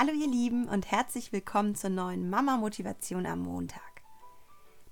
Hallo 0.00 0.12
ihr 0.14 0.28
Lieben 0.28 0.66
und 0.66 0.90
herzlich 0.90 1.30
willkommen 1.30 1.74
zur 1.74 1.90
neuen 1.90 2.30
Mama 2.30 2.56
Motivation 2.56 3.26
am 3.26 3.40
Montag. 3.40 4.00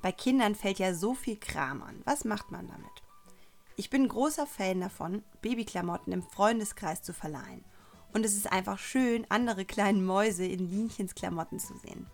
Bei 0.03 0.13
Kindern 0.13 0.55
fällt 0.55 0.79
ja 0.79 0.93
so 0.93 1.15
viel 1.15 1.39
Kram 1.39 1.83
an. 1.83 2.03
Was 2.05 2.27
macht 2.27 2.51
man 2.51 2.67
damit? 2.67 2.91
Ich 3.77 3.89
bin 3.89 4.07
großer 4.07 4.47
Fan 4.47 4.83
davon, 4.83 5.23
Babyklamotten 5.41 6.13
im 6.13 6.23
Freundeskreis 6.23 7.03
zu 7.03 7.15
verleihen. 7.15 7.65
Und 8.13 8.27
es 8.27 8.37
ist 8.37 8.53
einfach 8.53 8.79
schön, 8.79 9.25
andere 9.31 9.65
kleine 9.65 10.03
Mäuse 10.03 10.45
in 10.45 10.71
Linchens 10.71 11.15
Klamotten 11.15 11.59
zu 11.59 11.75
sehen. 11.79 12.07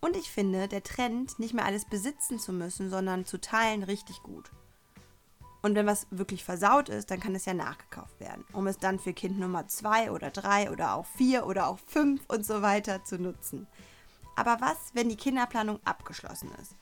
Und 0.00 0.16
ich 0.16 0.30
finde, 0.30 0.66
der 0.66 0.82
Trend, 0.82 1.38
nicht 1.38 1.52
mehr 1.52 1.66
alles 1.66 1.84
besitzen 1.84 2.38
zu 2.38 2.54
müssen, 2.54 2.88
sondern 2.88 3.26
zu 3.26 3.38
teilen, 3.38 3.82
richtig 3.82 4.22
gut. 4.22 4.50
Und 5.64 5.76
wenn 5.76 5.86
was 5.86 6.06
wirklich 6.10 6.44
versaut 6.44 6.90
ist, 6.90 7.10
dann 7.10 7.20
kann 7.20 7.34
es 7.34 7.46
ja 7.46 7.54
nachgekauft 7.54 8.20
werden, 8.20 8.44
um 8.52 8.66
es 8.66 8.78
dann 8.78 8.98
für 8.98 9.14
Kind 9.14 9.38
Nummer 9.38 9.66
zwei 9.66 10.10
oder 10.10 10.28
drei 10.28 10.70
oder 10.70 10.94
auch 10.94 11.06
vier 11.06 11.46
oder 11.46 11.68
auch 11.68 11.78
fünf 11.86 12.20
und 12.28 12.44
so 12.44 12.60
weiter 12.60 13.02
zu 13.02 13.16
nutzen. 13.18 13.66
Aber 14.36 14.58
was, 14.60 14.76
wenn 14.92 15.08
die 15.08 15.16
Kinderplanung 15.16 15.80
abgeschlossen 15.86 16.50
ist? 16.60 16.76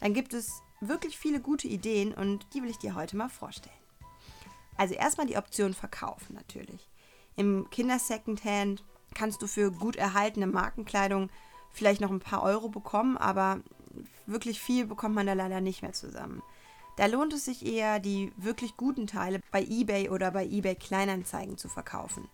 Dann 0.00 0.12
gibt 0.12 0.34
es 0.34 0.60
wirklich 0.82 1.16
viele 1.16 1.40
gute 1.40 1.66
Ideen 1.66 2.12
und 2.12 2.46
die 2.52 2.62
will 2.62 2.68
ich 2.68 2.76
dir 2.76 2.94
heute 2.94 3.16
mal 3.16 3.30
vorstellen. 3.30 3.74
Also 4.76 4.92
erstmal 4.92 5.26
die 5.26 5.38
Option 5.38 5.72
verkaufen 5.72 6.34
natürlich. 6.34 6.90
Im 7.36 7.70
Kinder-Secondhand 7.70 8.84
kannst 9.14 9.40
du 9.40 9.46
für 9.46 9.70
gut 9.72 9.96
erhaltene 9.96 10.46
Markenkleidung 10.46 11.30
vielleicht 11.72 12.02
noch 12.02 12.10
ein 12.10 12.20
paar 12.20 12.42
Euro 12.42 12.68
bekommen, 12.68 13.16
aber 13.16 13.60
wirklich 14.26 14.60
viel 14.60 14.84
bekommt 14.84 15.14
man 15.14 15.26
da 15.26 15.32
leider 15.32 15.62
nicht 15.62 15.80
mehr 15.80 15.94
zusammen. 15.94 16.42
Da 16.96 17.06
lohnt 17.06 17.32
es 17.34 17.44
sich 17.44 17.64
eher, 17.64 18.00
die 18.00 18.32
wirklich 18.36 18.76
guten 18.76 19.06
Teile 19.06 19.40
bei 19.50 19.62
eBay 19.62 20.08
oder 20.08 20.30
bei 20.30 20.46
eBay 20.46 20.74
Kleinanzeigen 20.74 21.58
zu 21.58 21.68
verkaufen. 21.68 22.28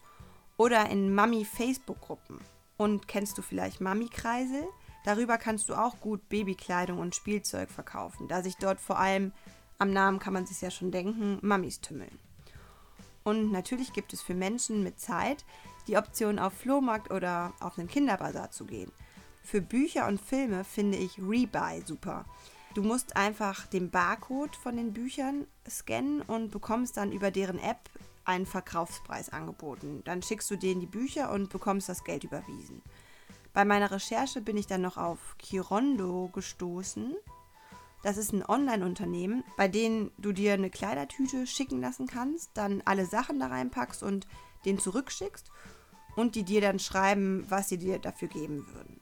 Oder 0.56 0.88
in 0.88 1.12
Mami-Facebook-Gruppen. 1.14 2.38
Und 2.76 3.08
kennst 3.08 3.36
du 3.38 3.42
vielleicht 3.42 3.80
Mami-Kreisel? 3.80 4.64
Darüber 5.04 5.36
kannst 5.36 5.68
du 5.68 5.74
auch 5.74 5.98
gut 6.00 6.28
Babykleidung 6.28 6.98
und 6.98 7.14
Spielzeug 7.14 7.70
verkaufen, 7.70 8.28
da 8.28 8.42
sich 8.42 8.56
dort 8.56 8.80
vor 8.80 8.98
allem, 8.98 9.32
am 9.78 9.92
Namen 9.92 10.20
kann 10.20 10.32
man 10.32 10.46
sich 10.46 10.60
ja 10.60 10.70
schon 10.70 10.92
denken, 10.92 11.38
Mamis 11.42 11.80
tümmeln. 11.80 12.18
Und 13.24 13.50
natürlich 13.50 13.92
gibt 13.92 14.12
es 14.12 14.22
für 14.22 14.34
Menschen 14.34 14.82
mit 14.84 15.00
Zeit 15.00 15.44
die 15.88 15.96
Option, 15.96 16.38
auf 16.38 16.52
Flohmarkt 16.52 17.10
oder 17.10 17.52
auf 17.58 17.78
einen 17.78 17.88
Kinderbazar 17.88 18.52
zu 18.52 18.64
gehen. 18.64 18.92
Für 19.42 19.60
Bücher 19.60 20.06
und 20.06 20.20
Filme 20.20 20.62
finde 20.62 20.98
ich 20.98 21.18
Rebuy 21.18 21.82
super. 21.84 22.24
Du 22.74 22.82
musst 22.82 23.16
einfach 23.16 23.66
den 23.66 23.90
Barcode 23.90 24.56
von 24.56 24.76
den 24.76 24.94
Büchern 24.94 25.46
scannen 25.68 26.22
und 26.22 26.50
bekommst 26.50 26.96
dann 26.96 27.12
über 27.12 27.30
deren 27.30 27.58
App 27.58 27.90
einen 28.24 28.46
Verkaufspreis 28.46 29.28
angeboten. 29.28 30.00
Dann 30.04 30.22
schickst 30.22 30.50
du 30.50 30.56
denen 30.56 30.80
die 30.80 30.86
Bücher 30.86 31.32
und 31.32 31.50
bekommst 31.50 31.90
das 31.90 32.02
Geld 32.02 32.24
überwiesen. 32.24 32.80
Bei 33.52 33.66
meiner 33.66 33.90
Recherche 33.90 34.40
bin 34.40 34.56
ich 34.56 34.66
dann 34.66 34.80
noch 34.80 34.96
auf 34.96 35.36
Kirondo 35.38 36.30
gestoßen. 36.32 37.14
Das 38.02 38.16
ist 38.16 38.32
ein 38.32 38.44
Online-Unternehmen, 38.44 39.44
bei 39.58 39.68
dem 39.68 40.10
du 40.16 40.32
dir 40.32 40.54
eine 40.54 40.70
Kleidertüte 40.70 41.46
schicken 41.46 41.80
lassen 41.82 42.06
kannst, 42.06 42.50
dann 42.54 42.80
alle 42.86 43.04
Sachen 43.04 43.38
da 43.38 43.48
reinpackst 43.48 44.02
und 44.02 44.26
den 44.64 44.78
zurückschickst 44.78 45.50
und 46.16 46.36
die 46.36 46.44
dir 46.44 46.62
dann 46.62 46.78
schreiben, 46.78 47.44
was 47.50 47.68
sie 47.68 47.78
dir 47.78 47.98
dafür 47.98 48.28
geben 48.28 48.66
würden. 48.72 49.01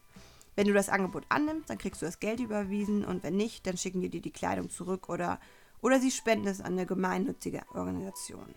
Wenn 0.60 0.66
du 0.66 0.74
das 0.74 0.90
Angebot 0.90 1.24
annimmst, 1.30 1.70
dann 1.70 1.78
kriegst 1.78 2.02
du 2.02 2.04
das 2.04 2.20
Geld 2.20 2.38
überwiesen 2.38 3.02
und 3.02 3.22
wenn 3.22 3.34
nicht, 3.34 3.66
dann 3.66 3.78
schicken 3.78 4.02
die 4.02 4.10
dir 4.10 4.20
die 4.20 4.30
Kleidung 4.30 4.68
zurück 4.68 5.08
oder, 5.08 5.40
oder 5.80 5.98
sie 5.98 6.10
spenden 6.10 6.48
es 6.48 6.60
an 6.60 6.74
eine 6.74 6.84
gemeinnützige 6.84 7.62
Organisation. 7.72 8.54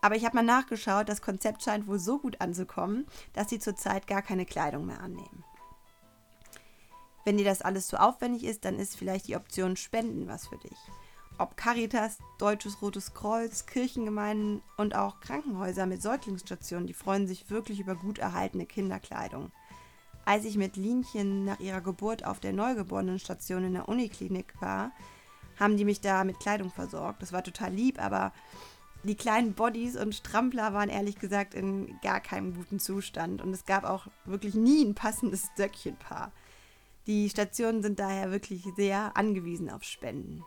Aber 0.00 0.14
ich 0.14 0.24
habe 0.24 0.36
mal 0.36 0.44
nachgeschaut, 0.44 1.08
das 1.08 1.20
Konzept 1.20 1.64
scheint 1.64 1.88
wohl 1.88 1.98
so 1.98 2.20
gut 2.20 2.40
anzukommen, 2.40 3.08
dass 3.32 3.50
sie 3.50 3.58
zurzeit 3.58 4.06
gar 4.06 4.22
keine 4.22 4.46
Kleidung 4.46 4.86
mehr 4.86 5.00
annehmen. 5.00 5.42
Wenn 7.24 7.36
dir 7.36 7.46
das 7.46 7.62
alles 7.62 7.88
zu 7.88 8.00
aufwendig 8.00 8.44
ist, 8.44 8.64
dann 8.64 8.78
ist 8.78 8.96
vielleicht 8.96 9.26
die 9.26 9.34
Option 9.34 9.74
Spenden 9.74 10.28
was 10.28 10.46
für 10.46 10.58
dich. 10.58 10.78
Ob 11.36 11.56
Caritas, 11.56 12.18
Deutsches 12.38 12.80
Rotes 12.80 13.12
Kreuz, 13.12 13.66
Kirchengemeinden 13.66 14.62
und 14.76 14.94
auch 14.94 15.18
Krankenhäuser 15.18 15.84
mit 15.86 16.00
Säuglingsstationen, 16.00 16.86
die 16.86 16.94
freuen 16.94 17.26
sich 17.26 17.50
wirklich 17.50 17.80
über 17.80 17.96
gut 17.96 18.20
erhaltene 18.20 18.66
Kinderkleidung. 18.66 19.50
Als 20.24 20.44
ich 20.44 20.56
mit 20.56 20.76
Linchen 20.76 21.44
nach 21.44 21.58
ihrer 21.58 21.80
Geburt 21.80 22.24
auf 22.24 22.38
der 22.38 22.52
Neugeborenenstation 22.52 23.64
in 23.64 23.74
der 23.74 23.88
Uniklinik 23.88 24.54
war, 24.60 24.92
haben 25.58 25.76
die 25.76 25.84
mich 25.84 26.00
da 26.00 26.24
mit 26.24 26.38
Kleidung 26.40 26.70
versorgt. 26.70 27.22
Das 27.22 27.32
war 27.32 27.42
total 27.42 27.72
lieb, 27.72 28.02
aber 28.02 28.32
die 29.04 29.16
kleinen 29.16 29.54
Bodies 29.54 29.96
und 29.96 30.14
Strampler 30.14 30.74
waren 30.74 30.88
ehrlich 30.88 31.18
gesagt 31.18 31.54
in 31.54 31.98
gar 32.02 32.20
keinem 32.20 32.54
guten 32.54 32.78
Zustand 32.78 33.42
und 33.42 33.52
es 33.52 33.66
gab 33.66 33.84
auch 33.84 34.06
wirklich 34.24 34.54
nie 34.54 34.84
ein 34.84 34.94
passendes 34.94 35.50
Söckchenpaar. 35.56 36.30
Die 37.08 37.28
Stationen 37.28 37.82
sind 37.82 37.98
daher 37.98 38.30
wirklich 38.30 38.64
sehr 38.76 39.16
angewiesen 39.16 39.70
auf 39.70 39.82
Spenden. 39.82 40.44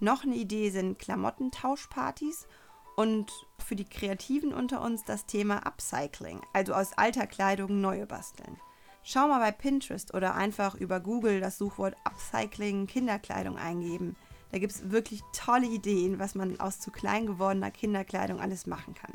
Noch 0.00 0.24
eine 0.24 0.34
Idee 0.34 0.70
sind 0.70 0.98
Klamottentauschpartys 0.98 2.48
und 2.96 3.30
für 3.64 3.76
die 3.76 3.84
Kreativen 3.88 4.52
unter 4.52 4.82
uns 4.82 5.04
das 5.04 5.26
Thema 5.26 5.64
Upcycling, 5.64 6.40
also 6.52 6.74
aus 6.74 6.98
alter 6.98 7.28
Kleidung 7.28 7.80
neue 7.80 8.06
basteln. 8.06 8.58
Schau 9.06 9.28
mal 9.28 9.38
bei 9.38 9.52
Pinterest 9.52 10.14
oder 10.14 10.34
einfach 10.34 10.74
über 10.74 10.98
Google 10.98 11.38
das 11.38 11.58
Suchwort 11.58 11.94
Upcycling 12.04 12.86
Kinderkleidung 12.86 13.58
eingeben. 13.58 14.16
Da 14.50 14.58
gibt 14.58 14.72
es 14.72 14.90
wirklich 14.90 15.20
tolle 15.34 15.66
Ideen, 15.66 16.18
was 16.18 16.34
man 16.34 16.58
aus 16.58 16.80
zu 16.80 16.90
klein 16.90 17.26
gewordener 17.26 17.70
Kinderkleidung 17.70 18.40
alles 18.40 18.66
machen 18.66 18.94
kann. 18.94 19.12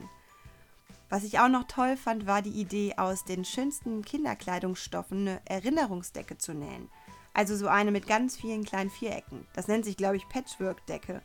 Was 1.10 1.24
ich 1.24 1.40
auch 1.40 1.48
noch 1.50 1.64
toll 1.64 1.98
fand, 1.98 2.28
war 2.28 2.44
die 2.44 2.52
Idee, 2.52 2.94
aus 2.98 3.26
den 3.26 3.44
schönsten 3.44 4.06
Kinderkleidungsstoffen 4.06 5.28
eine 5.28 5.42
Erinnerungsdecke 5.46 6.38
zu 6.38 6.54
nähen. 6.54 6.88
Also 7.34 7.56
so 7.56 7.68
eine 7.68 7.90
mit 7.90 8.06
ganz 8.06 8.38
vielen 8.38 8.66
kleinen 8.66 8.92
Vierecken. 8.92 9.48
Das 9.54 9.68
nennt 9.68 9.86
sich, 9.86 9.98
glaube 9.98 10.18
ich, 10.18 10.30
Patchwork-Decke. 10.30 11.24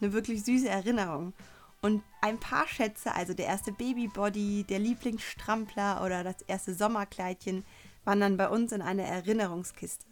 Eine 0.00 0.12
wirklich 0.12 0.44
süße 0.44 0.68
Erinnerung. 0.68 1.32
Und 1.80 2.02
ein 2.20 2.38
paar 2.38 2.68
Schätze, 2.68 3.14
also 3.14 3.32
der 3.32 3.46
erste 3.46 3.72
Babybody, 3.72 4.64
der 4.64 4.78
Lieblingsstrampler 4.78 6.02
oder 6.04 6.22
das 6.22 6.42
erste 6.42 6.74
Sommerkleidchen, 6.74 7.64
wandern 8.04 8.36
bei 8.36 8.48
uns 8.48 8.72
in 8.72 8.82
eine 8.82 9.04
Erinnerungskiste. 9.04 10.06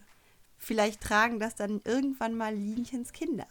Vielleicht 0.59 1.01
tragen 1.01 1.41
das 1.41 1.55
dann 1.55 1.81
irgendwann 1.85 2.37
mal 2.37 2.55
Linchens 2.55 3.13
Kinder. 3.13 3.47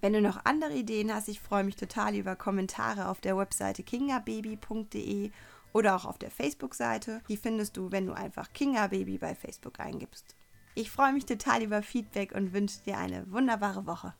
Wenn 0.00 0.12
du 0.12 0.20
noch 0.20 0.44
andere 0.44 0.74
Ideen 0.74 1.12
hast, 1.12 1.28
ich 1.28 1.40
freue 1.40 1.64
mich 1.64 1.76
total 1.76 2.14
über 2.14 2.36
Kommentare 2.36 3.08
auf 3.08 3.20
der 3.20 3.36
Webseite 3.36 3.82
kingababy.de 3.82 5.30
oder 5.72 5.96
auch 5.96 6.04
auf 6.04 6.18
der 6.18 6.30
Facebook-Seite. 6.30 7.20
Die 7.28 7.36
findest 7.36 7.76
du, 7.76 7.90
wenn 7.90 8.06
du 8.06 8.12
einfach 8.12 8.52
Kingababy 8.52 9.18
bei 9.18 9.34
Facebook 9.34 9.80
eingibst. 9.80 10.36
Ich 10.74 10.90
freue 10.90 11.12
mich 11.12 11.26
total 11.26 11.62
über 11.62 11.82
Feedback 11.82 12.32
und 12.32 12.52
wünsche 12.52 12.80
dir 12.84 12.98
eine 12.98 13.30
wunderbare 13.32 13.86
Woche. 13.86 14.14